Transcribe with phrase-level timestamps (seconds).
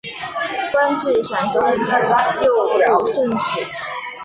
[0.73, 1.57] 官至陕西
[2.43, 3.59] 右布政使。